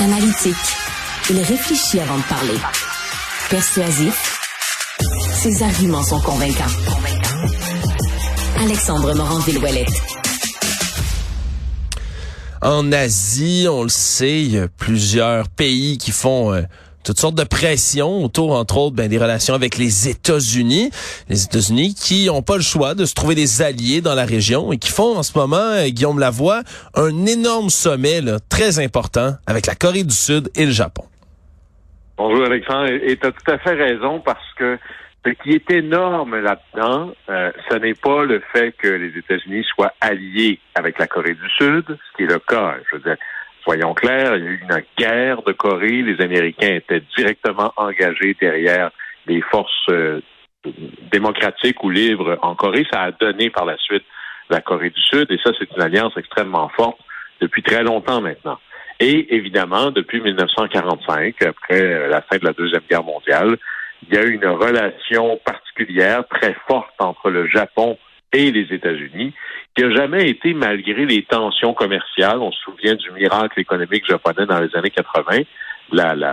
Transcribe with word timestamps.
Analytique, 0.00 0.54
il 1.28 1.38
réfléchit 1.38 1.98
avant 1.98 2.18
de 2.18 2.22
parler. 2.22 2.54
Persuasif, 3.50 4.38
ses 5.34 5.62
arguments 5.62 6.04
sont 6.04 6.20
convaincants. 6.20 6.70
Alexandre 8.60 9.14
Morand-Villouellette. 9.14 10.02
En 12.62 12.92
Asie, 12.92 13.66
on 13.68 13.82
le 13.82 13.88
sait, 13.88 14.42
il 14.42 14.54
y 14.54 14.58
a 14.58 14.68
plusieurs 14.68 15.48
pays 15.48 15.98
qui 15.98 16.12
font 16.12 16.52
euh, 16.52 16.62
toutes 17.08 17.20
sortes 17.20 17.38
de 17.38 17.44
pressions 17.44 18.22
autour, 18.22 18.52
entre 18.52 18.76
autres, 18.76 18.94
ben, 18.94 19.08
des 19.08 19.16
relations 19.16 19.54
avec 19.54 19.78
les 19.78 20.10
États-Unis. 20.10 20.90
Les 21.30 21.42
États-Unis 21.42 21.94
qui 21.94 22.26
n'ont 22.26 22.42
pas 22.42 22.56
le 22.56 22.62
choix 22.62 22.94
de 22.94 23.06
se 23.06 23.14
trouver 23.14 23.34
des 23.34 23.62
alliés 23.62 24.02
dans 24.02 24.14
la 24.14 24.26
région 24.26 24.72
et 24.72 24.76
qui 24.76 24.90
font 24.90 25.16
en 25.16 25.22
ce 25.22 25.38
moment, 25.38 25.56
euh, 25.56 25.88
Guillaume 25.88 26.18
Lavoie, 26.18 26.60
un 26.94 27.24
énorme 27.24 27.70
sommet 27.70 28.20
très 28.50 28.78
important 28.78 29.32
avec 29.46 29.64
la 29.64 29.74
Corée 29.74 30.04
du 30.04 30.14
Sud 30.14 30.50
et 30.54 30.66
le 30.66 30.70
Japon. 30.70 31.04
Bonjour 32.18 32.44
Alexandre, 32.44 32.90
et 32.90 33.16
tu 33.16 33.26
as 33.26 33.32
tout 33.32 33.52
à 33.52 33.56
fait 33.56 33.74
raison 33.74 34.20
parce 34.20 34.52
que 34.58 34.78
ce 35.24 35.30
qui 35.30 35.52
est 35.52 35.70
énorme 35.70 36.38
là-dedans, 36.38 37.12
euh, 37.30 37.50
ce 37.70 37.76
n'est 37.76 37.94
pas 37.94 38.24
le 38.24 38.42
fait 38.52 38.72
que 38.72 38.88
les 38.88 39.16
États-Unis 39.16 39.64
soient 39.74 39.94
alliés 40.02 40.60
avec 40.74 40.98
la 40.98 41.06
Corée 41.06 41.34
du 41.34 41.48
Sud, 41.56 41.84
ce 41.88 42.16
qui 42.18 42.24
est 42.24 42.26
le 42.26 42.38
cas. 42.38 42.74
Je 42.90 42.96
veux 42.96 43.02
dire, 43.02 43.16
Soyons 43.68 43.92
clairs, 43.92 44.34
il 44.36 44.44
y 44.44 44.46
a 44.46 44.50
eu 44.50 44.60
une 44.62 44.82
guerre 44.96 45.42
de 45.42 45.52
Corée. 45.52 46.00
Les 46.00 46.24
Américains 46.24 46.76
étaient 46.76 47.02
directement 47.18 47.70
engagés 47.76 48.34
derrière 48.40 48.90
les 49.26 49.42
forces 49.42 49.90
euh, 49.90 50.22
démocratiques 51.12 51.84
ou 51.84 51.90
libres 51.90 52.38
en 52.40 52.54
Corée. 52.54 52.86
Ça 52.90 53.02
a 53.02 53.10
donné 53.10 53.50
par 53.50 53.66
la 53.66 53.76
suite 53.76 54.04
la 54.48 54.62
Corée 54.62 54.88
du 54.88 55.02
Sud, 55.02 55.30
et 55.30 55.38
ça, 55.44 55.50
c'est 55.58 55.70
une 55.76 55.82
alliance 55.82 56.14
extrêmement 56.16 56.70
forte 56.70 56.98
depuis 57.42 57.62
très 57.62 57.82
longtemps 57.82 58.22
maintenant. 58.22 58.58
Et 59.00 59.36
évidemment, 59.36 59.90
depuis 59.90 60.22
1945, 60.22 61.42
après 61.42 62.08
la 62.08 62.22
fin 62.22 62.38
de 62.38 62.46
la 62.46 62.54
Deuxième 62.54 62.84
Guerre 62.88 63.04
mondiale, 63.04 63.58
il 64.08 64.14
y 64.14 64.16
a 64.16 64.24
eu 64.24 64.30
une 64.30 64.46
relation 64.46 65.38
particulière 65.44 66.26
très 66.26 66.56
forte 66.66 66.94
entre 67.00 67.28
le 67.28 67.46
Japon 67.46 67.98
et 68.32 68.50
les 68.50 68.72
États-Unis, 68.74 69.32
qui 69.74 69.82
n'a 69.82 69.90
jamais 69.94 70.28
été, 70.28 70.54
malgré 70.54 71.06
les 71.06 71.22
tensions 71.22 71.74
commerciales, 71.74 72.38
on 72.38 72.52
se 72.52 72.60
souvient 72.60 72.94
du 72.94 73.10
miracle 73.12 73.60
économique 73.60 74.06
japonais 74.06 74.46
dans 74.46 74.60
les 74.60 74.74
années 74.76 74.90
80, 74.90 75.42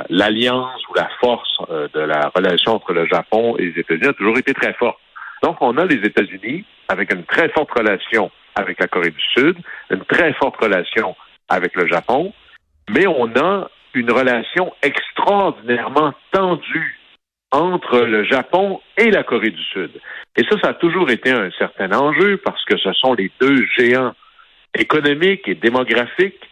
l'alliance 0.10 0.82
ou 0.90 0.94
la 0.96 1.10
force 1.20 1.58
euh, 1.70 1.88
de 1.94 2.00
la 2.02 2.32
relation 2.36 2.74
entre 2.74 2.94
le 2.94 3.08
Japon 3.08 3.56
et 3.58 3.68
les 3.68 3.80
États-Unis 3.80 4.08
a 4.08 4.14
toujours 4.14 4.38
été 4.38 4.54
très 4.54 4.74
forte. 4.74 5.00
Donc, 5.44 5.58
on 5.62 5.78
a 5.78 5.86
les 5.86 6.06
États-Unis 6.06 6.66
avec 6.90 7.14
une 7.14 7.24
très 7.24 7.50
forte 7.50 7.72
relation 7.72 8.32
avec 8.56 8.80
la 8.80 8.88
Corée 8.88 9.12
du 9.12 9.24
Sud, 9.34 9.58
une 9.90 10.04
très 10.06 10.34
forte 10.34 10.58
relation 10.58 11.16
avec 11.50 11.76
le 11.76 11.88
Japon, 11.88 12.34
mais 12.90 13.08
on 13.08 13.28
a 13.36 13.70
une 13.94 14.12
relation 14.12 14.74
extraordinairement 14.82 16.14
tendue 16.32 17.00
entre 17.56 18.02
le 18.02 18.26
Japon 18.26 18.82
et 18.98 19.10
la 19.10 19.24
Corée 19.24 19.52
du 19.52 19.64
Sud. 19.64 19.92
Et 20.36 20.44
ça, 20.44 20.60
ça 20.62 20.70
a 20.70 20.74
toujours 20.74 21.10
été 21.10 21.32
un 21.32 21.50
certain 21.58 21.92
enjeu 21.94 22.38
parce 22.44 22.64
que 22.66 22.78
ce 22.78 22.92
sont 22.94 23.14
les 23.14 23.32
deux 23.40 23.66
géants 23.78 24.14
économiques 24.78 25.48
et 25.48 25.56
démographiques 25.56 26.50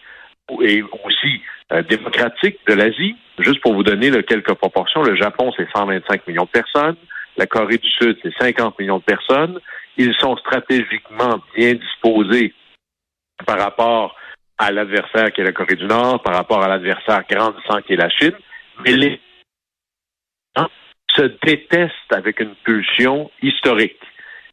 et 0.61 0.81
aussi 0.81 1.41
euh, 1.73 1.81
démocratiques 1.83 2.59
de 2.67 2.73
l'Asie. 2.73 3.15
Juste 3.39 3.61
pour 3.61 3.73
vous 3.73 3.83
donner 3.83 4.11
quelques 4.23 4.53
proportions, 4.53 5.03
le 5.03 5.15
Japon, 5.15 5.51
c'est 5.57 5.67
125 5.75 6.27
millions 6.27 6.45
de 6.45 6.61
personnes. 6.61 6.95
La 7.35 7.47
Corée 7.47 7.77
du 7.77 7.89
Sud, 7.89 8.17
c'est 8.21 8.33
50 8.39 8.79
millions 8.79 8.99
de 8.99 9.03
personnes. 9.03 9.59
Ils 9.97 10.13
sont 10.19 10.37
stratégiquement 10.37 11.41
bien 11.55 11.73
disposés 11.73 12.53
par 13.45 13.59
rapport 13.59 14.15
à 14.57 14.71
l'adversaire 14.71 15.33
qui 15.33 15.41
est 15.41 15.43
la 15.43 15.51
Corée 15.51 15.75
du 15.75 15.85
Nord, 15.85 16.21
par 16.21 16.35
rapport 16.35 16.63
à 16.63 16.69
l'adversaire 16.69 17.23
grandissant 17.29 17.81
qui 17.81 17.93
est 17.93 17.97
la 17.97 18.09
Chine. 18.09 18.35
Mais 18.85 18.93
les 18.93 19.19
se 21.15 21.21
détestent 21.45 22.11
avec 22.11 22.39
une 22.39 22.55
pulsion 22.63 23.29
historique. 23.41 23.99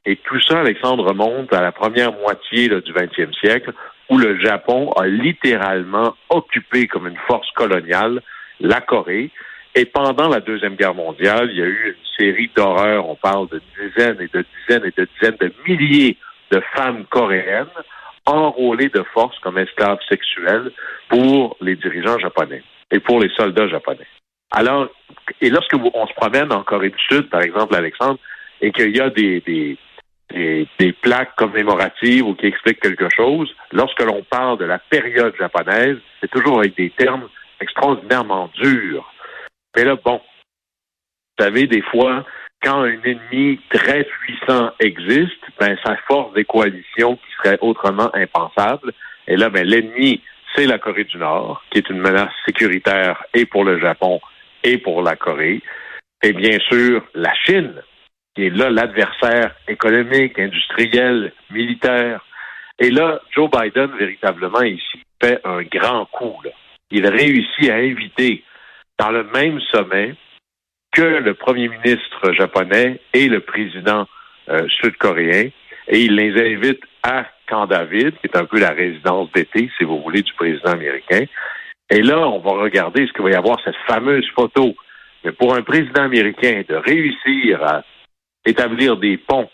Et 0.07 0.17
tout 0.17 0.41
ça, 0.41 0.61
Alexandre, 0.61 1.09
remonte 1.09 1.53
à 1.53 1.61
la 1.61 1.73
première 1.73 2.13
moitié 2.13 2.69
du 2.69 2.93
20e 2.93 3.35
siècle, 3.39 3.73
où 4.09 4.19
le 4.19 4.41
Japon 4.41 4.91
a 4.93 5.07
littéralement 5.07 6.15
occupé 6.31 6.87
comme 6.87 7.07
une 7.07 7.19
force 7.27 7.51
coloniale 7.53 8.21
la 8.61 8.81
Corée. 8.81 9.31
Et 9.75 9.85
pendant 9.85 10.29
la 10.29 10.41
Deuxième 10.41 10.75
Guerre 10.75 10.95
mondiale, 10.95 11.51
il 11.53 11.59
y 11.59 11.63
a 11.63 11.67
eu 11.67 11.97
une 11.97 12.25
série 12.25 12.51
d'horreurs. 12.55 13.09
On 13.09 13.15
parle 13.15 13.49
de 13.49 13.61
dizaines 13.79 14.21
et 14.21 14.29
de 14.29 14.45
dizaines 14.67 14.85
et 14.85 15.01
de 15.01 15.09
dizaines 15.15 15.37
de 15.41 15.53
milliers 15.67 16.17
de 16.51 16.61
femmes 16.75 17.05
coréennes 17.09 17.67
enrôlées 18.27 18.89
de 18.89 19.05
force 19.15 19.39
comme 19.41 19.59
esclaves 19.59 20.01
sexuelles 20.09 20.73
pour 21.09 21.57
les 21.61 21.77
dirigeants 21.77 22.19
japonais 22.19 22.63
et 22.91 23.01
pour 23.01 23.21
les 23.21 23.31
soldats 23.31 23.69
japonais. 23.69 24.07
Alors, 24.51 24.89
et 25.41 25.51
lorsque 25.51 25.75
on 25.75 26.07
se 26.07 26.15
promène 26.15 26.53
en 26.53 26.63
Corée 26.63 26.91
du 26.91 26.99
Sud, 27.09 27.29
par 27.31 27.43
exemple, 27.43 27.75
Alexandre, 27.75 28.19
et 28.61 28.73
qu'il 28.73 28.95
y 28.95 29.01
a 29.01 29.11
des, 29.11 29.41
des, 29.41 29.79
des, 30.79 30.93
plaques 30.93 31.35
commémoratives 31.37 32.27
ou 32.27 32.35
qui 32.35 32.47
expliquent 32.47 32.81
quelque 32.81 33.09
chose, 33.15 33.55
lorsque 33.73 34.03
l'on 34.03 34.23
parle 34.25 34.59
de 34.59 34.65
la 34.65 34.79
période 34.79 35.35
japonaise, 35.39 35.99
c'est 36.21 36.31
toujours 36.31 36.59
avec 36.59 36.77
des 36.77 36.91
termes 36.91 37.29
extraordinairement 37.61 38.51
durs. 38.61 39.13
Mais 39.77 39.85
là, 39.85 39.97
bon, 39.97 40.21
vous 41.39 41.45
savez, 41.45 41.67
des 41.67 41.83
fois, 41.83 42.25
quand 42.63 42.83
un 42.83 43.01
ennemi 43.03 43.61
très 43.71 44.05
puissant 44.05 44.73
existe, 44.81 45.43
ben, 45.59 45.77
ça 45.85 45.97
force 46.07 46.35
des 46.35 46.45
coalitions 46.45 47.17
qui 47.17 47.33
seraient 47.43 47.59
autrement 47.61 48.11
impensables. 48.15 48.93
Et 49.27 49.37
là, 49.37 49.49
ben, 49.49 49.65
l'ennemi, 49.65 50.23
c'est 50.55 50.67
la 50.67 50.79
Corée 50.79 51.05
du 51.05 51.17
Nord, 51.17 51.63
qui 51.71 51.79
est 51.79 51.89
une 51.89 52.01
menace 52.01 52.33
sécuritaire 52.45 53.25
et 53.33 53.47
pour 53.47 53.65
le 53.65 53.79
Japon 53.81 54.21
et 54.65 54.79
pour 54.79 55.03
la 55.03 55.17
Corée. 55.17 55.61
Et 56.23 56.33
bien 56.33 56.59
sûr, 56.69 57.03
la 57.15 57.35
Chine, 57.47 57.75
qui 58.35 58.47
est 58.47 58.51
là 58.51 58.71
l'adversaire 58.71 59.55
économique, 59.69 60.39
industriel, 60.39 61.33
militaire. 61.51 62.25
Et 62.79 62.91
là, 62.91 63.21
Joe 63.35 63.51
Biden, 63.51 63.91
véritablement, 63.99 64.63
ici, 64.63 65.03
fait 65.23 65.41
un 65.45 65.63
grand 65.63 66.07
coup. 66.07 66.37
Il 66.91 67.07
réussit 67.07 67.71
à 67.71 67.77
inviter 67.77 68.43
dans 68.99 69.11
le 69.11 69.25
même 69.25 69.61
sommet 69.73 70.15
que 70.93 71.03
le 71.03 71.35
premier 71.35 71.69
ministre 71.69 72.33
japonais 72.33 73.01
et 73.13 73.29
le 73.29 73.41
président 73.41 74.07
euh, 74.49 74.67
sud-coréen. 74.69 75.51
Et 75.89 76.05
il 76.05 76.15
les 76.15 76.55
invite 76.55 76.83
à 77.03 77.27
Camp 77.47 77.67
David, 77.67 78.13
qui 78.19 78.27
est 78.27 78.37
un 78.37 78.45
peu 78.45 78.61
la 78.61 78.71
résidence 78.71 79.31
d'été, 79.33 79.71
si 79.77 79.85
vous 79.85 80.01
voulez, 80.03 80.23
du 80.23 80.33
président 80.35 80.73
américain. 80.73 81.25
Et 81.91 82.03
là, 82.03 82.29
on 82.29 82.39
va 82.39 82.53
regarder 82.53 83.07
ce 83.07 83.13
qu'il 83.13 83.25
va 83.25 83.31
y 83.31 83.35
avoir, 83.35 83.61
cette 83.65 83.77
fameuse 83.87 84.29
photo. 84.35 84.75
Mais 85.25 85.33
pour 85.33 85.55
un 85.55 85.63
président 85.63 86.03
américain 86.03 86.63
de 86.69 86.77
réussir 86.77 87.63
à 87.63 87.83
établir 88.47 88.97
des 88.97 89.17
ponts 89.17 89.51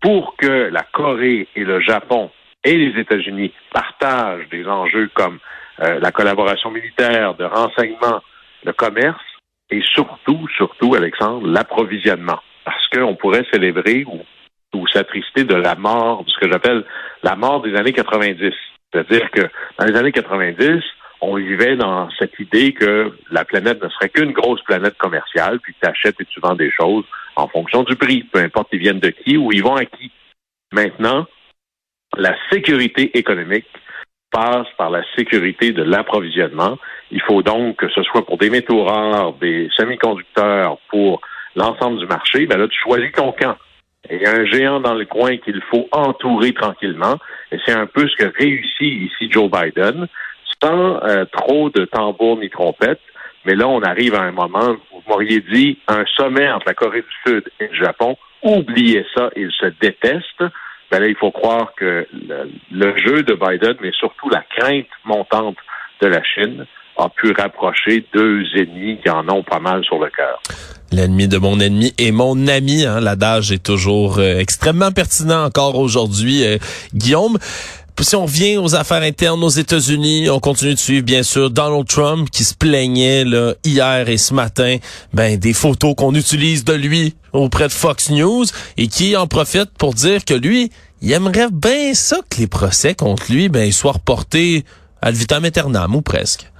pour 0.00 0.36
que 0.36 0.70
la 0.72 0.82
Corée 0.82 1.48
et 1.54 1.64
le 1.64 1.80
Japon 1.80 2.30
et 2.64 2.76
les 2.76 3.00
États-Unis 3.00 3.52
partagent 3.72 4.48
des 4.50 4.66
enjeux 4.66 5.10
comme 5.14 5.38
euh, 5.80 6.00
la 6.00 6.10
collaboration 6.10 6.70
militaire, 6.70 7.34
de 7.34 7.44
renseignement, 7.44 8.22
le 8.64 8.72
commerce 8.72 9.22
et 9.70 9.82
surtout, 9.82 10.48
surtout, 10.56 10.94
Alexandre, 10.94 11.46
l'approvisionnement. 11.46 12.38
Parce 12.64 12.88
qu'on 12.88 13.14
pourrait 13.14 13.46
célébrer 13.52 14.04
ou, 14.06 14.22
s'attrister 14.92 15.44
de 15.44 15.54
la 15.54 15.74
mort, 15.74 16.22
ce 16.26 16.38
que 16.38 16.52
j'appelle 16.52 16.84
la 17.22 17.34
mort 17.34 17.62
des 17.62 17.74
années 17.76 17.94
90. 17.94 18.52
C'est-à-dire 18.92 19.30
que 19.30 19.42
dans 19.78 19.86
les 19.86 19.96
années 19.96 20.12
90, 20.12 20.82
on 21.20 21.36
vivait 21.36 21.76
dans 21.76 22.08
cette 22.18 22.38
idée 22.38 22.72
que 22.72 23.12
la 23.30 23.44
planète 23.44 23.82
ne 23.82 23.88
serait 23.88 24.08
qu'une 24.08 24.32
grosse 24.32 24.62
planète 24.62 24.96
commerciale, 24.98 25.60
puis 25.60 25.74
tu 25.80 25.88
achètes 25.88 26.20
et 26.20 26.24
tu 26.26 26.40
vends 26.40 26.54
des 26.54 26.70
choses 26.70 27.04
en 27.36 27.48
fonction 27.48 27.82
du 27.82 27.96
prix, 27.96 28.22
peu 28.24 28.40
importe 28.40 28.68
ils 28.72 28.78
viennent 28.78 29.00
de 29.00 29.10
qui 29.10 29.36
ou 29.36 29.52
ils 29.52 29.62
vont 29.62 29.76
à 29.76 29.84
qui. 29.84 30.10
Maintenant, 30.72 31.26
la 32.16 32.34
sécurité 32.50 33.16
économique 33.18 33.66
passe 34.30 34.66
par 34.76 34.90
la 34.90 35.02
sécurité 35.16 35.72
de 35.72 35.82
l'approvisionnement. 35.82 36.78
Il 37.10 37.22
faut 37.22 37.42
donc 37.42 37.76
que 37.76 37.88
ce 37.88 38.02
soit 38.02 38.26
pour 38.26 38.38
des 38.38 38.50
métaux 38.50 38.84
rares, 38.84 39.34
des 39.34 39.68
semi-conducteurs, 39.76 40.78
pour 40.88 41.20
l'ensemble 41.54 41.98
du 41.98 42.06
marché, 42.06 42.46
ben 42.46 42.58
là, 42.58 42.68
tu 42.68 42.78
choisis 42.78 43.10
ton 43.12 43.32
camp. 43.32 43.56
il 44.10 44.20
y 44.20 44.26
a 44.26 44.32
un 44.32 44.44
géant 44.44 44.80
dans 44.80 44.94
le 44.94 45.06
coin 45.06 45.36
qu'il 45.38 45.62
faut 45.70 45.88
entourer 45.90 46.52
tranquillement. 46.52 47.16
Et 47.50 47.58
c'est 47.64 47.72
un 47.72 47.86
peu 47.86 48.06
ce 48.08 48.16
que 48.16 48.32
réussit 48.38 49.10
ici 49.10 49.30
Joe 49.30 49.50
Biden 49.50 50.06
euh, 50.68 51.24
trop 51.32 51.70
de 51.70 51.84
tambours 51.84 52.38
ni 52.38 52.50
trompettes. 52.50 53.00
Mais 53.44 53.54
là, 53.54 53.68
on 53.68 53.80
arrive 53.82 54.14
à 54.14 54.22
un 54.22 54.32
moment, 54.32 54.76
vous 54.92 55.02
m'auriez 55.08 55.40
dit, 55.52 55.78
un 55.86 56.04
sommet 56.16 56.50
entre 56.50 56.66
la 56.66 56.74
Corée 56.74 57.02
du 57.02 57.32
Sud 57.32 57.44
et 57.60 57.68
le 57.68 57.74
Japon. 57.74 58.16
Oubliez 58.42 59.06
ça, 59.14 59.30
ils 59.36 59.52
se 59.52 59.66
détestent. 59.80 60.44
Ben 60.90 61.00
là, 61.00 61.06
il 61.06 61.16
faut 61.16 61.30
croire 61.30 61.72
que 61.76 62.06
le, 62.70 62.96
jeu 62.98 63.22
de 63.22 63.34
Biden, 63.34 63.76
mais 63.80 63.92
surtout 63.92 64.28
la 64.30 64.42
crainte 64.56 64.86
montante 65.04 65.56
de 66.00 66.08
la 66.08 66.22
Chine, 66.22 66.66
a 66.98 67.08
pu 67.08 67.32
rapprocher 67.38 68.04
deux 68.14 68.42
ennemis 68.56 68.98
qui 69.02 69.10
en 69.10 69.28
ont 69.28 69.42
pas 69.42 69.60
mal 69.60 69.84
sur 69.84 69.98
le 69.98 70.10
cœur. 70.10 70.40
L'ennemi 70.92 71.28
de 71.28 71.36
mon 71.36 71.58
ennemi 71.60 71.92
est 71.98 72.12
mon 72.12 72.46
ami. 72.46 72.86
Hein? 72.86 73.00
L'adage 73.00 73.52
est 73.52 73.62
toujours 73.62 74.18
euh, 74.18 74.38
extrêmement 74.38 74.92
pertinent 74.92 75.44
encore 75.44 75.76
aujourd'hui, 75.76 76.44
euh, 76.44 76.58
Guillaume. 76.94 77.38
Si 78.04 78.14
on 78.16 78.26
revient 78.26 78.58
aux 78.58 78.74
affaires 78.74 79.02
internes 79.02 79.42
aux 79.42 79.48
États-Unis, 79.48 80.28
on 80.28 80.38
continue 80.38 80.74
de 80.74 80.78
suivre 80.78 81.04
bien 81.04 81.22
sûr 81.22 81.50
Donald 81.50 81.86
Trump 81.86 82.28
qui 82.30 82.44
se 82.44 82.54
plaignait 82.54 83.24
là, 83.24 83.54
hier 83.64 84.08
et 84.08 84.18
ce 84.18 84.34
matin 84.34 84.76
ben 85.14 85.38
des 85.38 85.52
photos 85.52 85.94
qu'on 85.96 86.14
utilise 86.14 86.64
de 86.64 86.74
lui 86.74 87.14
auprès 87.32 87.68
de 87.68 87.72
Fox 87.72 88.10
News 88.10 88.44
et 88.76 88.88
qui 88.88 89.16
en 89.16 89.26
profite 89.26 89.70
pour 89.78 89.94
dire 89.94 90.24
que 90.24 90.34
lui, 90.34 90.70
il 91.00 91.12
aimerait 91.12 91.48
bien 91.50 91.94
ça 91.94 92.18
que 92.30 92.38
les 92.38 92.46
procès 92.46 92.94
contre 92.94 93.32
lui 93.32 93.48
ben 93.48 93.72
soient 93.72 93.92
reportés 93.92 94.64
à 95.00 95.10
vitam 95.10 95.44
aeternam 95.44 95.94
ou 95.94 96.02
presque. 96.02 96.50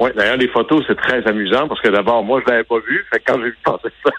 Oui, 0.00 0.10
d'ailleurs, 0.16 0.36
les 0.36 0.48
photos, 0.48 0.84
c'est 0.86 0.96
très 0.96 1.26
amusant 1.26 1.66
parce 1.66 1.80
que 1.80 1.88
d'abord, 1.88 2.22
moi, 2.22 2.40
je 2.46 2.50
l'avais 2.50 2.64
pas 2.64 2.78
vu. 2.78 3.04
Fait 3.10 3.18
que 3.18 3.24
quand 3.32 3.38
j'ai 3.40 3.50
vu 3.50 3.58
passer 3.64 3.88
ça, 4.04 4.10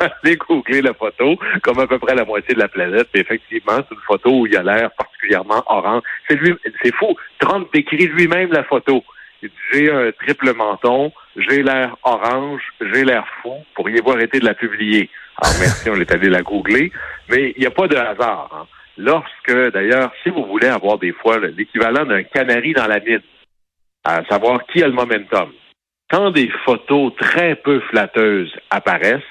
j'ai 0.24 0.36
googlé 0.36 0.82
la 0.82 0.94
photo, 0.94 1.36
comme 1.62 1.78
à 1.80 1.86
peu 1.86 1.98
près 1.98 2.14
la 2.14 2.24
moitié 2.24 2.54
de 2.54 2.60
la 2.60 2.68
planète. 2.68 3.08
Et 3.14 3.20
effectivement, 3.20 3.76
c'est 3.76 3.94
une 3.94 4.00
photo 4.06 4.30
où 4.40 4.46
il 4.46 4.56
a 4.56 4.62
l'air 4.62 4.90
particulièrement 4.92 5.62
orange. 5.66 6.02
C'est 6.28 6.36
lui, 6.36 6.54
c'est 6.82 6.94
fou. 6.94 7.14
Trump 7.38 7.68
décrit 7.72 8.06
lui-même 8.06 8.52
la 8.52 8.64
photo. 8.64 9.04
J'ai 9.72 9.90
un 9.90 10.12
triple 10.12 10.54
menton, 10.54 11.12
j'ai 11.36 11.62
l'air 11.62 11.96
orange, 12.02 12.62
j'ai 12.80 13.04
l'air 13.04 13.26
fou. 13.42 13.54
Pourriez-vous 13.74 14.12
arrêter 14.12 14.38
de 14.38 14.44
la 14.44 14.54
publier? 14.54 15.08
Alors, 15.38 15.54
merci, 15.58 15.88
on 15.88 15.96
est 15.96 16.12
allé 16.12 16.28
la 16.28 16.42
googler. 16.42 16.92
Mais 17.30 17.54
il 17.56 17.60
n'y 17.60 17.66
a 17.66 17.70
pas 17.70 17.88
de 17.88 17.96
hasard. 17.96 18.50
Hein. 18.52 18.66
Lorsque, 18.98 19.72
d'ailleurs, 19.72 20.12
si 20.22 20.28
vous 20.28 20.44
voulez 20.44 20.68
avoir 20.68 20.98
des 20.98 21.12
fois 21.12 21.38
l'équivalent 21.38 22.04
d'un 22.04 22.22
canari 22.22 22.74
dans 22.74 22.86
la 22.86 23.00
mine, 23.00 23.22
à 24.04 24.22
savoir 24.28 24.66
qui 24.66 24.82
a 24.82 24.88
le 24.88 24.92
momentum, 24.92 25.52
quand 26.10 26.30
des 26.32 26.50
photos 26.64 27.12
très 27.16 27.54
peu 27.54 27.80
flatteuses 27.90 28.54
apparaissent, 28.68 29.22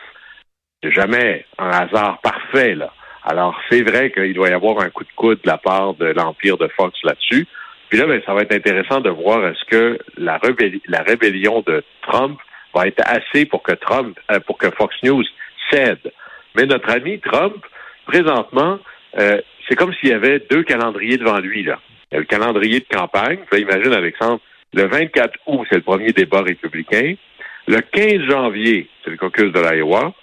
c'est 0.83 0.91
jamais 0.91 1.45
un 1.57 1.69
hasard 1.69 2.19
parfait, 2.21 2.75
là. 2.75 2.91
Alors, 3.23 3.59
c'est 3.69 3.81
vrai 3.81 4.11
qu'il 4.11 4.33
doit 4.33 4.49
y 4.49 4.53
avoir 4.53 4.79
un 4.79 4.89
coup 4.89 5.03
de 5.03 5.11
coude 5.15 5.41
de 5.43 5.47
la 5.47 5.57
part 5.57 5.93
de 5.95 6.05
l'Empire 6.05 6.57
de 6.57 6.67
Fox 6.69 6.97
là-dessus. 7.03 7.45
Puis 7.89 7.97
là, 7.99 8.05
ben, 8.05 8.21
ça 8.25 8.33
va 8.33 8.41
être 8.41 8.53
intéressant 8.53 9.01
de 9.01 9.09
voir 9.09 9.45
est-ce 9.45 9.65
que 9.65 9.99
la, 10.17 10.37
rébellion 10.37 11.61
de 11.67 11.83
Trump 12.03 12.39
va 12.73 12.87
être 12.87 13.01
assez 13.05 13.45
pour 13.45 13.61
que 13.61 13.73
Trump, 13.73 14.17
euh, 14.31 14.39
pour 14.39 14.57
que 14.57 14.69
Fox 14.71 14.95
News 15.03 15.23
cède. 15.69 16.11
Mais 16.55 16.65
notre 16.65 16.89
ami 16.89 17.19
Trump, 17.19 17.57
présentement, 18.05 18.79
euh, 19.19 19.41
c'est 19.67 19.75
comme 19.75 19.93
s'il 19.95 20.09
y 20.09 20.13
avait 20.13 20.39
deux 20.49 20.63
calendriers 20.63 21.17
devant 21.17 21.39
lui. 21.39 21.63
Là. 21.63 21.79
Il 22.11 22.15
y 22.15 22.17
a 22.17 22.19
le 22.19 22.25
calendrier 22.25 22.79
de 22.79 22.87
campagne. 22.95 23.39
imagine, 23.51 23.93
Alexandre, 23.93 24.39
le 24.73 24.85
24 24.85 25.37
août, 25.47 25.67
c'est 25.69 25.77
le 25.77 25.81
premier 25.81 26.13
débat 26.13 26.41
républicain. 26.41 27.15
Le 27.67 27.81
15 27.81 28.29
janvier, 28.29 28.87
c'est 29.03 29.11
le 29.11 29.17
caucus 29.17 29.51
de 29.51 29.59
l'Iowa. 29.59 30.13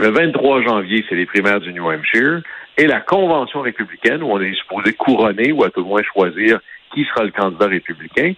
Le 0.00 0.08
23 0.08 0.62
janvier, 0.62 1.04
c'est 1.08 1.14
les 1.14 1.26
primaires 1.26 1.60
du 1.60 1.74
New 1.74 1.86
Hampshire. 1.86 2.40
Et 2.78 2.86
la 2.86 3.00
convention 3.00 3.60
républicaine, 3.60 4.22
où 4.22 4.32
on 4.32 4.40
est 4.40 4.54
supposé 4.54 4.94
couronner 4.94 5.52
ou 5.52 5.62
à 5.62 5.68
tout 5.68 5.80
le 5.80 5.86
moins 5.86 6.02
choisir 6.02 6.58
qui 6.94 7.04
sera 7.04 7.24
le 7.24 7.30
candidat 7.30 7.66
républicain, 7.66 8.32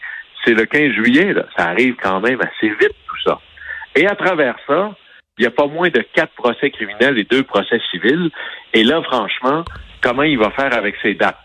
c'est 0.44 0.54
le 0.54 0.66
15 0.66 0.90
juillet. 0.90 1.32
Ça 1.56 1.68
arrive 1.68 1.94
quand 2.02 2.20
même 2.20 2.40
assez 2.40 2.68
vite, 2.68 2.96
tout 3.06 3.22
ça. 3.24 3.38
Et 3.94 4.08
à 4.08 4.16
travers 4.16 4.56
ça, 4.66 4.90
il 5.38 5.42
n'y 5.42 5.46
a 5.46 5.52
pas 5.52 5.68
moins 5.68 5.88
de 5.88 6.04
quatre 6.12 6.34
procès 6.34 6.70
criminels 6.70 7.16
et 7.16 7.24
deux 7.24 7.44
procès 7.44 7.80
civils. 7.92 8.30
Et 8.74 8.82
là, 8.82 9.00
franchement, 9.02 9.64
comment 10.00 10.24
il 10.24 10.38
va 10.38 10.50
faire 10.50 10.76
avec 10.76 10.96
ces 11.00 11.14
dates? 11.14 11.38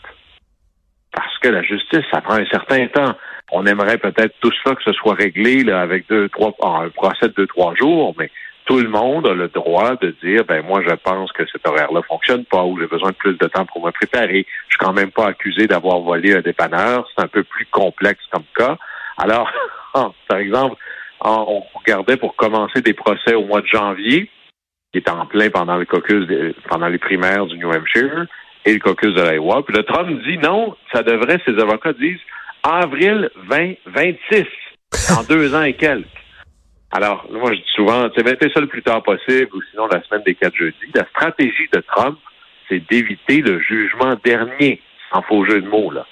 Parce 1.11 1.37
que 1.37 1.49
la 1.49 1.61
justice, 1.61 2.05
ça 2.09 2.21
prend 2.21 2.35
un 2.35 2.45
certain 2.47 2.87
temps. 2.87 3.15
On 3.51 3.67
aimerait 3.67 3.99
peut-être 3.99 4.33
tout 4.41 4.51
ça 4.63 4.73
que 4.73 4.83
ce 4.83 4.93
soit 4.93 5.13
réglé 5.13 5.71
avec 5.71 6.09
deux, 6.09 6.27
trois, 6.29 6.55
un 6.63 6.89
procès 6.89 7.27
de 7.27 7.33
deux, 7.33 7.47
trois 7.47 7.75
jours, 7.75 8.15
mais 8.17 8.31
tout 8.67 8.79
le 8.79 8.89
monde 8.89 9.25
a 9.25 9.33
le 9.33 9.47
droit 9.47 9.95
de 9.95 10.13
dire 10.21 10.43
ben 10.45 10.61
moi 10.61 10.81
je 10.87 10.93
pense 10.93 11.31
que 11.31 11.43
cet 11.47 11.65
horaire-là 11.65 12.01
fonctionne 12.03 12.43
pas 12.43 12.63
ou 12.63 12.77
j'ai 12.77 12.85
besoin 12.85 13.11
de 13.11 13.15
plus 13.15 13.37
de 13.37 13.47
temps 13.47 13.65
pour 13.65 13.83
me 13.83 13.91
préparer. 13.91 14.45
Je 14.67 14.75
suis 14.75 14.77
quand 14.77 14.93
même 14.93 15.11
pas 15.11 15.27
accusé 15.27 15.67
d'avoir 15.67 16.01
volé 16.01 16.35
un 16.35 16.41
dépanneur. 16.41 17.07
C'est 17.15 17.23
un 17.23 17.29
peu 17.29 17.43
plus 17.43 17.65
complexe 17.67 18.23
comme 18.29 18.43
cas. 18.55 18.77
Alors, 19.17 19.49
par 20.27 20.37
exemple, 20.37 20.75
on 21.21 21.63
regardait 21.75 22.17
pour 22.17 22.35
commencer 22.35 22.81
des 22.81 22.93
procès 22.93 23.33
au 23.33 23.45
mois 23.45 23.61
de 23.61 23.67
janvier, 23.67 24.29
qui 24.91 24.99
est 24.99 25.09
en 25.09 25.25
plein 25.25 25.49
pendant 25.49 25.77
le 25.77 25.85
caucus, 25.85 26.27
pendant 26.69 26.87
les 26.87 26.99
primaires 26.99 27.45
du 27.45 27.57
New 27.57 27.71
Hampshire 27.71 28.25
et 28.65 28.73
le 28.73 28.79
caucus 28.79 29.13
de 29.13 29.21
l'Iowa. 29.21 29.63
Puis 29.65 29.75
le 29.75 29.83
Trump 29.83 30.09
dit 30.25 30.37
non, 30.39 30.75
ça 30.91 31.03
devrait, 31.03 31.39
ses 31.45 31.57
avocats 31.57 31.93
disent, 31.93 32.19
avril 32.63 33.29
2026, 33.49 34.45
en 35.17 35.23
deux 35.23 35.55
ans 35.55 35.63
et 35.63 35.73
quelques. 35.73 36.16
Alors, 36.91 37.25
moi, 37.31 37.51
je 37.53 37.57
dis 37.57 37.71
souvent, 37.75 38.07
c'est 38.15 38.23
mettez 38.23 38.49
ça 38.51 38.61
le 38.61 38.67
plus 38.67 38.81
tard 38.81 39.03
possible 39.03 39.49
ou 39.53 39.61
sinon 39.71 39.87
la 39.87 40.01
semaine 40.03 40.23
des 40.25 40.35
quatre 40.35 40.55
jeudis. 40.55 40.91
La 40.95 41.05
stratégie 41.05 41.67
de 41.73 41.81
Trump, 41.81 42.17
c'est 42.69 42.79
d'éviter 42.89 43.41
le 43.41 43.59
jugement 43.59 44.15
dernier, 44.23 44.81
sans 45.11 45.21
faux 45.23 45.45
jeu 45.45 45.61
de 45.61 45.67
mots, 45.67 45.91
là. 45.91 46.05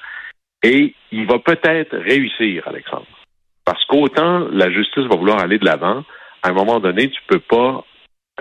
Et 0.64 0.94
il 1.12 1.28
va 1.28 1.40
peut-être 1.40 1.96
réussir, 1.98 2.68
Alexandre. 2.68 3.06
Parce 3.66 3.84
qu'autant 3.86 4.48
la 4.52 4.72
justice 4.72 5.06
va 5.06 5.16
vouloir 5.16 5.40
aller 5.40 5.60
de 5.60 5.66
l'avant, 5.66 6.04
à 6.44 6.50
un 6.50 6.54
moment 6.54 6.80
donné, 6.80 7.10
tu 7.10 7.22
peux 7.28 7.40
pas, 7.40 7.84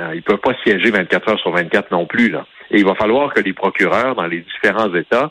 euh, 0.00 0.12
il 0.14 0.22
peut 0.22 0.36
pas 0.36 0.54
siéger 0.64 0.90
24 0.90 1.28
heures 1.28 1.40
sur 1.40 1.52
24 1.52 1.90
non 1.92 2.06
plus, 2.06 2.30
là. 2.30 2.46
Et 2.70 2.78
il 2.78 2.84
va 2.84 2.94
falloir 2.94 3.32
que 3.32 3.40
les 3.40 3.52
procureurs 3.52 4.14
dans 4.14 4.26
les 4.26 4.40
différents 4.40 4.92
États 4.94 5.30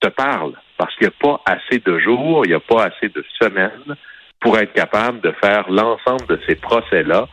te 0.00 0.08
parlent. 0.08 0.58
Parce 0.78 0.94
qu'il 0.96 1.06
n'y 1.06 1.14
a 1.14 1.36
pas 1.36 1.42
assez 1.46 1.78
de 1.78 1.98
jours, 1.98 2.42
il 2.44 2.48
n'y 2.48 2.54
a 2.54 2.60
pas 2.60 2.84
assez 2.84 3.08
de 3.08 3.24
semaines 3.38 3.96
pour 4.40 4.58
être 4.58 4.72
capable 4.72 5.20
de 5.20 5.32
faire 5.42 5.70
l'ensemble 5.70 6.26
de 6.26 6.40
ces 6.46 6.54
procès-là 6.54 7.28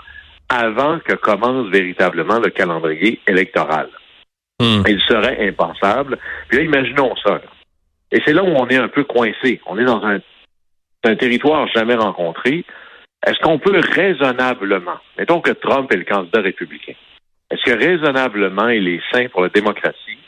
avant 0.50 1.00
que 1.00 1.14
commence 1.14 1.70
véritablement 1.70 2.40
le 2.40 2.50
calendrier 2.50 3.20
électoral. 3.28 3.90
Hmm. 4.60 4.84
Il 4.88 5.00
serait 5.02 5.48
impensable. 5.48 6.18
Puis 6.48 6.58
là, 6.58 6.64
imaginons 6.64 7.16
ça. 7.18 7.42
Et 8.12 8.22
c'est 8.26 8.34
là 8.34 8.44
où 8.44 8.48
on 8.48 8.68
est 8.68 8.78
un 8.78 8.88
peu 8.88 9.04
coincé. 9.04 9.62
On 9.66 9.78
est 9.78 9.86
dans 9.86 10.04
un, 10.04 10.20
un 11.04 11.16
territoire 11.16 11.68
jamais 11.68 11.96
rencontré. 11.96 12.66
Est-ce 13.26 13.40
qu'on 13.40 13.60
peut 13.60 13.80
raisonnablement, 13.80 14.98
mettons 15.18 15.42
que 15.42 15.52
Trump 15.52 15.92
est 15.92 15.98
le 15.98 16.06
candidat 16.06 16.42
républicain, 16.42 16.94
est-ce 17.52 17.64
que 17.64 17.78
raisonnablement 17.78 18.70
il 18.70 18.88
est 18.88 19.02
sain 19.12 19.28
pour 19.30 19.42
la 19.42 19.50
démocratie 19.50 20.20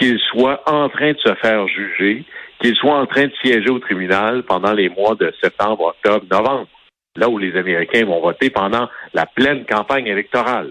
qu'il 0.00 0.18
soit 0.18 0.62
en 0.68 0.88
train 0.88 1.12
de 1.12 1.18
se 1.18 1.34
faire 1.34 1.68
juger 1.68 2.24
qu'il 2.64 2.74
soit 2.76 2.98
en 2.98 3.04
train 3.04 3.26
de 3.26 3.32
siéger 3.42 3.68
au 3.68 3.78
tribunal 3.78 4.42
pendant 4.42 4.72
les 4.72 4.88
mois 4.88 5.14
de 5.16 5.30
septembre, 5.42 5.84
octobre, 5.84 6.24
novembre, 6.30 6.66
là 7.14 7.28
où 7.28 7.36
les 7.36 7.54
Américains 7.58 8.06
vont 8.06 8.22
voter 8.22 8.48
pendant 8.48 8.88
la 9.12 9.26
pleine 9.26 9.66
campagne 9.66 10.06
électorale. 10.06 10.70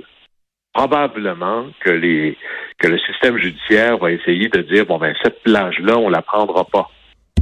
Probablement 0.73 1.67
que 1.81 1.91
le 1.91 2.97
système 2.97 3.37
judiciaire 3.37 3.99
va 3.99 4.11
essayer 4.11 4.49
de 4.49 4.61
dire 4.63 4.87
bon 4.87 4.97
ben 4.97 5.13
cette 5.21 5.43
plage-là, 5.43 5.99
on 5.99 6.09
la 6.09 6.23
prendra 6.23 6.65
pas. 6.65 6.89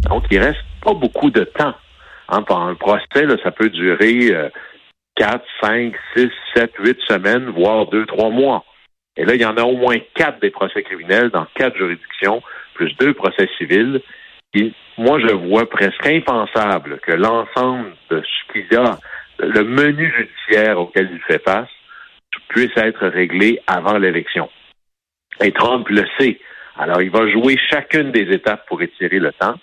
Donc 0.09 0.25
il 0.30 0.39
reste 0.39 0.59
pas 0.83 0.94
beaucoup 0.94 1.30
de 1.30 1.45
temps. 1.45 1.74
Hein, 2.27 2.44
pendant 2.44 2.68
un 2.68 2.75
procès, 2.75 3.25
ça 3.43 3.51
peut 3.51 3.70
durer 3.70 4.34
euh, 4.34 4.50
quatre, 5.15 5.46
cinq, 5.62 5.96
six, 6.13 6.29
sept, 6.53 6.74
huit 6.79 7.00
semaines, 7.08 7.50
voire 7.51 7.86
deux, 7.86 8.05
trois 8.05 8.29
mois. 8.29 8.65
Et 9.15 9.24
là, 9.24 9.36
il 9.36 9.41
y 9.41 9.46
en 9.46 9.55
a 9.55 9.63
au 9.63 9.77
moins 9.77 9.98
quatre 10.13 10.41
des 10.41 10.50
procès 10.50 10.84
criminels 10.84 11.29
dans 11.29 11.46
quatre 11.55 11.77
juridictions, 11.77 12.41
plus 12.74 12.93
deux 12.98 13.13
procès 13.13 13.50
civils 13.58 14.01
moi, 14.98 15.20
je 15.20 15.34
vois 15.34 15.70
presque 15.70 16.05
impensable 16.05 17.00
que 17.00 17.13
l'ensemble 17.13 17.93
de 18.10 18.22
ce 18.22 18.53
qu'il 18.53 18.65
y 18.72 18.75
a, 18.75 18.98
le 19.39 19.63
menu 19.63 20.13
judiciaire 20.15 20.79
auquel 20.79 21.10
il 21.12 21.22
fait 21.22 21.43
face, 21.43 21.70
puisse 22.50 22.75
être 22.75 23.08
réglé 23.08 23.60
avant 23.67 23.98
l'élection. 23.98 24.50
Et 25.41 25.51
Trump 25.51 25.88
le 25.89 26.05
sait. 26.20 26.39
Alors, 26.77 27.01
il 27.01 27.10
va 27.10 27.29
jouer 27.29 27.58
chacune 27.70 28.12
des 28.12 28.31
étapes 28.34 28.65
pour 28.67 28.81
étirer 28.81 29.20
le 29.20 29.31
temps. 29.31 29.55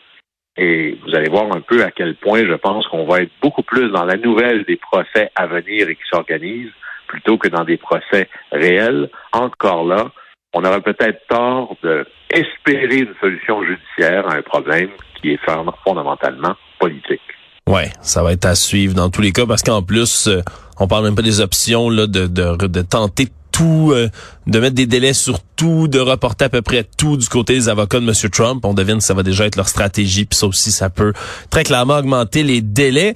Et 0.57 0.99
vous 1.05 1.15
allez 1.15 1.29
voir 1.29 1.55
un 1.55 1.61
peu 1.61 1.85
à 1.85 1.91
quel 1.91 2.17
point 2.17 2.45
je 2.45 2.55
pense 2.55 2.87
qu'on 2.89 3.07
va 3.07 3.23
être 3.23 3.31
beaucoup 3.41 3.63
plus 3.63 3.91
dans 3.91 4.05
la 4.05 4.17
nouvelle 4.17 4.65
des 4.65 4.77
procès 4.77 5.31
à 5.37 5.47
venir 5.47 5.89
et 5.89 5.95
qui 5.95 6.09
s'organisent 6.11 6.73
plutôt 7.07 7.39
que 7.39 7.49
dans 7.49 7.65
des 7.65 7.77
procès 7.77 8.29
réels. 8.51 9.09
Encore 9.33 9.85
là, 9.87 10.11
on 10.59 10.65
aurait 10.65 10.81
peut-être 10.81 11.21
tort 11.29 11.77
d'espérer 11.83 12.99
une 12.99 13.15
solution 13.21 13.63
judiciaire 13.63 14.29
à 14.29 14.35
un 14.35 14.43
problème 14.43 14.91
qui 15.21 15.31
est 15.31 15.41
fondamentalement 15.85 16.55
politique. 16.81 17.21
Ouais, 17.69 17.91
ça 18.01 18.23
va 18.23 18.33
être 18.33 18.47
à 18.47 18.55
suivre 18.55 18.95
dans 18.95 19.09
tous 19.11 19.21
les 19.21 19.31
cas 19.31 19.47
parce 19.47 19.63
qu'en 19.63 19.83
plus, 19.83 20.27
euh, 20.27 20.41
on 20.81 20.89
parle 20.89 21.05
même 21.05 21.15
pas 21.15 21.23
des 21.23 21.41
options 21.41 21.91
là 21.91 22.07
de, 22.07 22.27
de, 22.27 22.67
de 22.67 22.83
tenter 22.83 23.29
tout, 23.53 23.91
euh, 23.93 24.09
de 24.47 24.59
mettre 24.59 24.75
des 24.75 24.87
délais 24.87 25.13
sur 25.13 25.41
tout, 25.57 25.87
de 25.87 26.01
reporter 26.01 26.47
à 26.47 26.49
peu 26.49 26.63
près 26.63 26.85
tout 26.97 27.17
du 27.17 27.29
côté 27.29 27.55
des 27.55 27.69
avocats 27.69 28.01
de 28.01 28.07
M. 28.07 28.31
Trump. 28.31 28.65
On 28.65 28.75
devine 28.75 28.99
que 28.99 29.05
ça 29.05 29.15
va 29.15 29.23
déjà 29.23 29.47
être 29.47 29.57
leur 29.57 29.69
stratégie, 29.69 30.25
puis 30.25 30.37
ça 30.37 30.47
aussi, 30.47 30.73
ça 30.73 30.91
peut 30.91 31.13
très 31.51 31.63
clairement 31.63 31.99
augmenter 31.99 32.43
les 32.43 32.63
délais. 32.63 33.15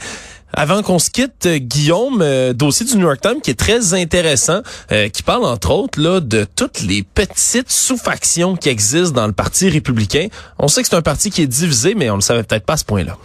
Avant 0.54 0.82
qu'on 0.82 0.98
se 0.98 1.10
quitte, 1.10 1.46
euh, 1.46 1.58
Guillaume, 1.58 2.20
euh, 2.20 2.52
dossier 2.52 2.84
du 2.84 2.96
New 2.96 3.06
York 3.06 3.20
Times 3.22 3.40
qui 3.42 3.50
est 3.50 3.58
très 3.58 3.94
intéressant, 3.94 4.60
euh, 4.92 5.08
qui 5.08 5.22
parle 5.22 5.44
entre 5.44 5.70
autres 5.70 6.00
là 6.00 6.20
de 6.20 6.44
toutes 6.44 6.82
les 6.82 7.02
petites 7.02 7.70
sous-factions 7.70 8.56
qui 8.56 8.68
existent 8.68 9.18
dans 9.18 9.26
le 9.26 9.32
Parti 9.32 9.70
républicain. 9.70 10.26
On 10.58 10.68
sait 10.68 10.82
que 10.82 10.88
c'est 10.88 10.96
un 10.96 11.02
parti 11.02 11.30
qui 11.30 11.42
est 11.42 11.46
divisé, 11.46 11.94
mais 11.94 12.10
on 12.10 12.16
le 12.16 12.20
savait 12.20 12.42
peut-être 12.42 12.66
pas 12.66 12.74
à 12.74 12.76
ce 12.76 12.84
point-là. 12.84 13.16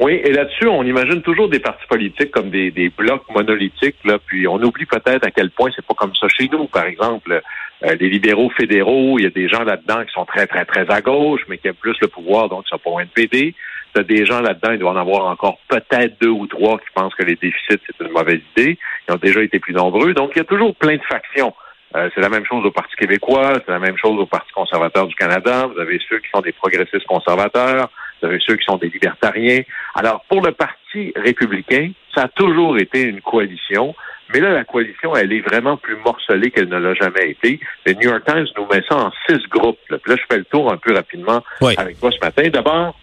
Oui, 0.00 0.12
et 0.12 0.32
là-dessus, 0.32 0.68
on 0.68 0.84
imagine 0.84 1.22
toujours 1.22 1.48
des 1.48 1.58
partis 1.58 1.86
politiques 1.88 2.30
comme 2.30 2.50
des, 2.50 2.70
des 2.70 2.88
blocs 2.88 3.24
monolithiques, 3.34 3.96
là, 4.04 4.18
puis 4.24 4.46
on 4.46 4.62
oublie 4.62 4.86
peut-être 4.86 5.26
à 5.26 5.32
quel 5.32 5.50
point 5.50 5.70
c'est 5.74 5.84
pas 5.84 5.94
comme 5.94 6.14
ça 6.14 6.28
chez 6.28 6.48
nous. 6.52 6.66
Par 6.68 6.86
exemple, 6.86 7.42
euh, 7.82 7.96
les 7.98 8.08
libéraux 8.08 8.50
fédéraux, 8.50 9.18
il 9.18 9.24
y 9.24 9.26
a 9.26 9.30
des 9.30 9.48
gens 9.48 9.64
là-dedans 9.64 10.04
qui 10.04 10.12
sont 10.12 10.24
très, 10.24 10.46
très, 10.46 10.64
très 10.64 10.88
à 10.88 11.00
gauche, 11.00 11.40
mais 11.48 11.58
qui 11.58 11.66
aiment 11.66 11.74
plus 11.74 11.96
le 12.00 12.06
pouvoir, 12.06 12.48
donc 12.48 12.64
ils 12.66 12.70
sont 12.70 12.78
pas 12.78 12.90
au 12.90 13.00
NPD. 13.00 13.54
Il 13.98 14.14
y 14.14 14.14
a 14.14 14.18
des 14.18 14.26
gens 14.26 14.40
là-dedans, 14.40 14.72
il 14.72 14.78
doit 14.78 14.92
en 14.92 14.96
avoir 14.96 15.26
encore 15.26 15.58
peut-être 15.66 16.20
deux 16.20 16.28
ou 16.28 16.46
trois 16.46 16.78
qui 16.78 16.86
pensent 16.94 17.14
que 17.14 17.24
les 17.24 17.34
déficits, 17.34 17.80
c'est 17.84 18.04
une 18.04 18.12
mauvaise 18.12 18.40
idée. 18.56 18.78
Ils 19.08 19.14
ont 19.14 19.18
déjà 19.18 19.42
été 19.42 19.58
plus 19.58 19.74
nombreux. 19.74 20.14
Donc, 20.14 20.30
il 20.34 20.38
y 20.38 20.40
a 20.40 20.44
toujours 20.44 20.74
plein 20.76 20.96
de 20.96 21.02
factions. 21.02 21.52
Euh, 21.96 22.08
c'est 22.14 22.20
la 22.20 22.28
même 22.28 22.44
chose 22.44 22.64
au 22.64 22.70
Parti 22.70 22.94
québécois, 22.96 23.54
c'est 23.64 23.72
la 23.72 23.78
même 23.78 23.96
chose 23.96 24.20
au 24.20 24.26
Parti 24.26 24.52
conservateur 24.52 25.06
du 25.06 25.14
Canada. 25.14 25.66
Vous 25.66 25.80
avez 25.80 25.98
ceux 26.08 26.18
qui 26.18 26.28
sont 26.32 26.42
des 26.42 26.52
progressistes 26.52 27.06
conservateurs, 27.06 27.90
vous 28.20 28.28
avez 28.28 28.38
ceux 28.40 28.56
qui 28.56 28.64
sont 28.64 28.76
des 28.76 28.88
libertariens. 28.88 29.62
Alors, 29.94 30.22
pour 30.28 30.42
le 30.42 30.52
Parti 30.52 31.12
républicain, 31.16 31.90
ça 32.14 32.24
a 32.24 32.28
toujours 32.28 32.78
été 32.78 33.02
une 33.02 33.20
coalition. 33.20 33.94
Mais 34.32 34.40
là, 34.40 34.52
la 34.52 34.64
coalition, 34.64 35.16
elle 35.16 35.32
est 35.32 35.40
vraiment 35.40 35.78
plus 35.78 35.96
morcelée 35.96 36.50
qu'elle 36.50 36.68
ne 36.68 36.78
l'a 36.78 36.92
jamais 36.92 37.30
été. 37.30 37.58
Le 37.86 37.94
New 37.94 38.10
York 38.10 38.22
Times 38.26 38.46
nous 38.56 38.66
met 38.66 38.82
ça 38.88 38.96
en 38.96 39.10
six 39.26 39.42
groupes. 39.48 39.78
Là, 39.88 39.98
Puis 39.98 40.12
là 40.12 40.18
je 40.20 40.24
fais 40.30 40.38
le 40.38 40.44
tour 40.44 40.70
un 40.70 40.76
peu 40.76 40.94
rapidement 40.94 41.42
avec 41.78 41.98
toi 41.98 42.10
ce 42.10 42.18
matin. 42.22 42.48
D'abord, 42.50 42.94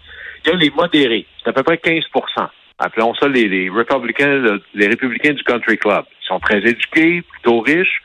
il 0.46 0.52
y 0.52 0.54
a 0.54 0.56
les 0.56 0.70
modérés. 0.70 1.26
C'est 1.42 1.50
à 1.50 1.52
peu 1.52 1.62
près 1.62 1.76
15% 1.76 2.48
Appelons 2.78 3.14
ça 3.14 3.26
les, 3.26 3.48
les 3.48 3.70
républicains, 3.70 4.58
les 4.74 4.86
républicains 4.86 5.32
du 5.32 5.42
Country 5.44 5.78
Club. 5.78 6.04
Ils 6.22 6.26
sont 6.26 6.40
très 6.40 6.58
éduqués, 6.58 7.22
plutôt 7.22 7.60
riches, 7.60 8.02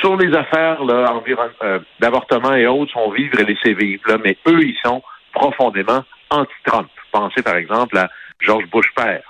sur 0.00 0.16
les 0.16 0.34
affaires 0.34 0.82
euh, 0.82 1.78
d'avortement 2.00 2.54
et 2.54 2.66
autres, 2.66 2.92
sont 2.92 3.10
vivre 3.10 3.38
et 3.38 3.44
laisser 3.44 3.74
vivre. 3.74 4.02
Là, 4.08 4.18
mais 4.22 4.36
eux, 4.48 4.60
ils 4.60 4.76
sont 4.84 5.02
profondément 5.32 6.02
anti-Trump. 6.30 6.88
Pensez 7.12 7.42
par 7.42 7.56
exemple 7.56 7.96
à 7.96 8.10
George 8.40 8.66
Bush 8.66 8.86
père. 8.94 9.22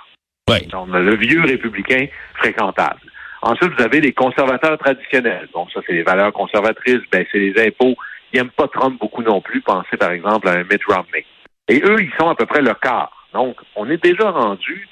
Oui. 0.49 0.65
Donc, 0.67 0.89
le 0.89 1.15
vieux 1.15 1.41
républicain 1.41 2.07
fréquentable. 2.35 3.01
Ensuite, 3.41 3.73
vous 3.77 3.83
avez 3.83 4.01
les 4.01 4.13
conservateurs 4.13 4.77
traditionnels. 4.77 5.47
Donc, 5.53 5.71
ça, 5.71 5.81
c'est 5.85 5.93
les 5.93 6.03
valeurs 6.03 6.33
conservatrices, 6.33 7.01
ben, 7.11 7.25
c'est 7.31 7.37
les 7.37 7.67
impôts. 7.67 7.95
Ils 8.33 8.37
n'aiment 8.37 8.49
pas 8.49 8.67
Trump 8.67 8.99
beaucoup 8.99 9.21
non 9.21 9.39
plus. 9.39 9.61
Pensez 9.61 9.95
par 9.97 10.11
exemple 10.11 10.47
à 10.47 10.57
Mitt 10.63 10.83
Romney. 10.85 11.25
Et 11.67 11.81
eux, 11.83 11.97
ils 11.99 12.13
sont 12.19 12.29
à 12.29 12.35
peu 12.35 12.45
près 12.45 12.61
le 12.61 12.73
quart. 12.73 13.11
Donc, 13.33 13.57
on 13.75 13.89
est 13.89 14.01
déjà 14.01 14.31
rendu 14.31 14.87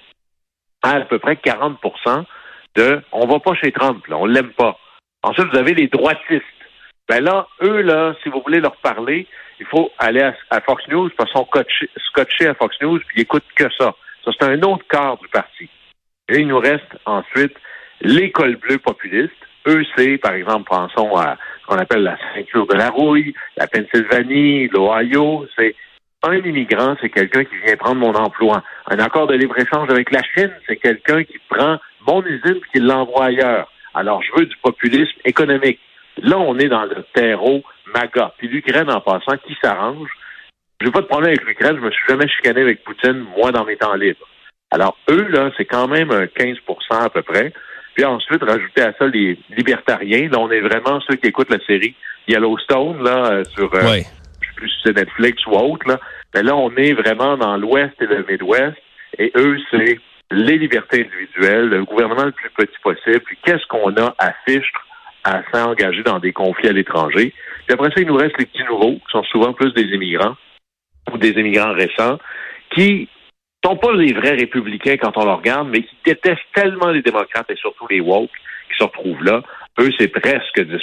à 0.84 0.92
à 0.92 1.02
peu 1.02 1.20
près 1.20 1.36
40% 1.36 2.26
de 2.76 3.02
on 3.12 3.26
va 3.28 3.40
pas 3.40 3.56
chez 3.56 3.72
Trump, 3.72 4.06
là, 4.08 4.18
on 4.18 4.26
l'aime 4.26 4.52
pas. 4.54 4.78
Ensuite, 5.24 5.48
vous 5.52 5.58
avez 5.58 5.74
les 5.74 5.88
droitistes. 5.88 6.44
Ben 7.08 7.24
là, 7.24 7.48
eux, 7.62 7.82
là, 7.82 8.14
si 8.22 8.30
vous 8.30 8.42
voulez 8.46 8.60
leur 8.60 8.76
parler, 8.78 9.28
il 9.60 9.66
faut 9.68 9.92
aller 9.98 10.22
à, 10.50 10.62
Fox 10.62 10.88
News 10.88 11.10
parce 11.18 11.32
qu'ils 11.32 11.88
sont 12.14 12.50
à 12.50 12.54
Fox 12.56 12.76
News 12.82 13.00
puis 13.00 13.18
ils 13.18 13.22
écoutent 13.22 13.44
que 13.56 13.70
ça. 13.78 13.94
Ça, 14.24 14.32
c'est 14.38 14.46
un 14.46 14.62
autre 14.64 14.86
quart 14.90 15.18
du 15.18 15.28
parti. 15.30 15.70
Et 16.30 16.40
il 16.40 16.48
nous 16.48 16.60
reste 16.60 16.98
ensuite 17.06 17.56
l'école 18.02 18.58
bleue 18.58 18.80
populiste. 18.80 19.34
Eux, 19.68 19.84
c'est, 19.96 20.18
par 20.18 20.34
exemple, 20.34 20.70
pensons 20.70 21.16
à 21.16 21.38
ce 21.62 21.68
qu'on 21.68 21.78
appelle 21.78 22.04
la 22.04 22.18
ceinture 22.34 22.68
de 22.68 22.76
la 22.76 22.90
rouille, 22.90 23.34
la 23.58 23.68
Pennsylvanie, 23.68 24.68
l'Ohio. 24.68 25.48
C'est 25.56 25.76
un 26.26 26.38
immigrant, 26.38 26.96
c'est 27.02 27.10
quelqu'un 27.10 27.44
qui 27.44 27.56
vient 27.66 27.76
prendre 27.78 27.96
mon 27.96 28.14
emploi. 28.14 28.64
Un 28.88 29.00
accord 29.00 29.28
de 29.28 29.36
libre-échange 29.36 29.90
avec 29.90 30.12
la 30.12 30.22
Chine, 30.24 30.52
c'est 30.68 30.78
quelqu'un 30.78 31.24
qui 31.24 31.40
prend 31.50 31.78
mon 32.08 32.24
usine 32.24 32.58
et 32.58 32.72
qui 32.72 32.80
l'envoie 32.80 33.26
ailleurs. 33.26 33.72
Alors, 33.94 34.22
je 34.22 34.32
veux 34.38 34.46
du 34.46 34.56
populisme 34.58 35.20
économique. 35.24 35.80
Là, 36.22 36.38
on 36.38 36.58
est 36.58 36.68
dans 36.68 36.86
le 36.86 37.06
terreau 37.14 37.64
MAGA. 37.94 38.34
Puis 38.38 38.48
l'Ukraine, 38.48 38.90
en 38.90 39.02
passant, 39.02 39.38
qui 39.46 39.56
s'arrange? 39.62 40.10
Je 40.82 40.86
n'ai 40.86 40.92
pas 40.92 41.02
de 41.02 41.06
problème 41.06 41.30
avec 41.30 41.46
l'Ukraine. 41.46 41.78
Je 41.78 41.86
me 41.86 41.92
suis 41.92 42.04
jamais 42.08 42.28
chicané 42.28 42.62
avec 42.62 42.84
Poutine, 42.84 43.26
moi, 43.38 43.52
dans 43.52 43.64
mes 43.64 43.78
temps 43.78 43.96
libres. 43.96 44.28
Alors, 44.72 44.98
eux, 45.10 45.28
là, 45.30 45.52
c'est 45.58 45.66
quand 45.66 45.88
même 45.88 46.12
un 46.12 46.26
15% 46.26 46.58
à 46.92 47.10
peu 47.10 47.22
près. 47.22 47.54
Puis 47.94 48.04
ensuite, 48.04 48.44
rajouter 48.44 48.82
à 48.82 48.94
ça 48.98 49.08
les 49.08 49.40
libertariens. 49.56 50.28
Là, 50.30 50.40
on 50.40 50.52
est 50.52 50.60
vraiment 50.60 51.00
ceux 51.08 51.16
qui 51.16 51.28
écoutent 51.28 51.50
la 51.50 51.64
série 51.66 51.96
Yellowstone, 52.28 53.02
là, 53.02 53.32
euh, 53.32 53.44
sur, 53.56 53.74
euh, 53.74 53.80
je 53.82 54.00
sais 54.00 54.54
plus 54.56 54.70
si 54.70 54.76
c'est 54.84 54.96
Netflix 54.96 55.46
ou 55.46 55.52
autre, 55.52 55.88
là. 55.88 56.00
Mais 56.36 56.44
là, 56.44 56.54
on 56.54 56.70
est 56.76 56.92
vraiment 56.92 57.38
dans 57.38 57.56
l'Ouest 57.56 57.94
et 58.02 58.08
le 58.08 58.26
Midwest. 58.28 58.76
Et 59.18 59.32
eux, 59.38 59.58
c'est 59.72 59.98
les 60.32 60.58
libertés 60.58 61.08
individuelles, 61.08 61.70
le 61.70 61.86
gouvernement 61.86 62.26
le 62.26 62.34
plus 62.34 62.50
petit 62.50 62.78
possible, 62.84 63.22
puis 63.22 63.38
qu'est-ce 63.44 63.66
qu'on 63.68 63.96
a 63.96 64.14
à 64.20 64.34
fichtre 64.46 64.86
à 65.24 65.44
s'engager 65.54 66.04
dans 66.04 66.20
des 66.20 66.34
conflits 66.34 66.68
à 66.68 66.74
l'étranger? 66.74 67.34
Puis 67.66 67.74
après 67.74 67.90
ça, 67.92 68.02
il 68.02 68.08
nous 68.08 68.18
reste 68.18 68.38
les 68.38 68.48
petits 68.48 68.66
nouveaux, 68.66 68.96
qui 68.96 69.12
sont 69.12 69.24
souvent 69.24 69.54
plus 69.54 69.74
des 69.74 69.84
immigrants 69.84 70.36
ou 71.14 71.18
des 71.18 71.30
immigrants 71.30 71.74
récents, 71.74 72.20
qui 72.72 73.08
sont 73.64 73.78
pas 73.78 73.94
les 73.94 74.14
vrais 74.14 74.36
républicains 74.36 74.98
quand 74.98 75.16
on 75.18 75.26
les 75.26 75.32
regarde, 75.32 75.70
mais 75.70 75.84
qui 75.84 75.96
détestent 76.04 76.42
tellement 76.54 76.90
les 76.90 77.02
démocrates 77.02 77.50
et 77.50 77.56
surtout 77.56 77.88
les 77.88 78.02
woke 78.02 78.30
qui 78.70 78.78
se 78.78 78.84
retrouvent 78.84 79.24
là. 79.24 79.42
Eux, 79.80 79.90
c'est 79.98 80.10
presque 80.10 80.60
10 80.60 80.82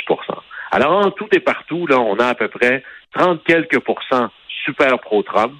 Alors, 0.71 1.07
en 1.07 1.11
tout 1.11 1.29
et 1.33 1.41
partout, 1.41 1.87
là, 1.87 2.01
on 2.01 2.17
a 2.17 2.29
à 2.29 2.35
peu 2.35 2.49
près 2.49 2.83
30 3.15 3.45
quelques 3.45 3.81
pourcents 3.81 4.31
super 4.65 4.99
pro-Trump, 4.99 5.55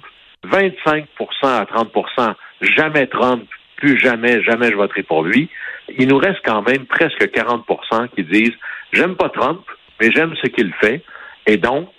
25% 0.45 1.05
à 1.43 1.65
30% 1.65 2.35
jamais 2.61 3.07
Trump, 3.07 3.47
plus 3.77 3.97
jamais, 3.97 4.41
jamais 4.43 4.69
je 4.71 4.75
voterai 4.75 5.03
pour 5.03 5.23
lui. 5.23 5.49
Il 5.97 6.07
nous 6.07 6.17
reste 6.17 6.39
quand 6.45 6.61
même 6.61 6.85
presque 6.85 7.21
40% 7.21 8.09
qui 8.09 8.23
disent 8.23 8.57
j'aime 8.91 9.15
pas 9.15 9.29
Trump, 9.29 9.61
mais 9.99 10.11
j'aime 10.11 10.33
ce 10.41 10.47
qu'il 10.47 10.73
fait. 10.75 11.03
Et 11.45 11.57
donc, 11.57 11.89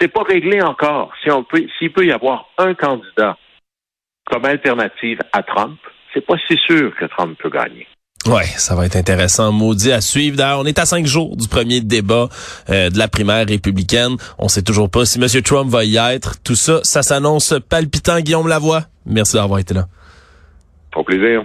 c'est 0.00 0.12
pas 0.12 0.22
réglé 0.22 0.60
encore. 0.62 1.12
Si 1.22 1.30
on 1.30 1.44
peut, 1.44 1.64
s'il 1.78 1.92
peut 1.92 2.04
y 2.04 2.12
avoir 2.12 2.48
un 2.58 2.74
candidat 2.74 3.36
comme 4.26 4.44
alternative 4.44 5.18
à 5.32 5.42
Trump, 5.42 5.78
c'est 6.12 6.26
pas 6.26 6.36
si 6.48 6.56
sûr 6.56 6.94
que 6.96 7.04
Trump 7.06 7.38
peut 7.38 7.50
gagner. 7.50 7.86
Ouais, 8.26 8.46
ça 8.56 8.74
va 8.74 8.86
être 8.86 8.96
intéressant, 8.96 9.52
maudit 9.52 9.92
à 9.92 10.00
suivre. 10.00 10.36
D'ailleurs, 10.36 10.60
on 10.60 10.64
est 10.64 10.78
à 10.78 10.86
cinq 10.86 11.04
jours 11.04 11.36
du 11.36 11.46
premier 11.46 11.82
débat 11.82 12.28
euh, 12.70 12.88
de 12.88 12.98
la 12.98 13.06
primaire 13.06 13.46
républicaine. 13.46 14.16
On 14.38 14.48
sait 14.48 14.62
toujours 14.62 14.88
pas 14.88 15.04
si 15.04 15.18
M. 15.22 15.28
Trump 15.42 15.70
va 15.70 15.84
y 15.84 15.96
être. 15.96 16.40
Tout 16.42 16.54
ça, 16.54 16.80
ça 16.84 17.02
s'annonce 17.02 17.54
palpitant. 17.68 18.20
Guillaume 18.20 18.48
Lavoie, 18.48 18.84
merci 19.04 19.34
d'avoir 19.34 19.58
été 19.58 19.74
là. 19.74 19.88
Au 20.96 21.04
plaisir. 21.04 21.44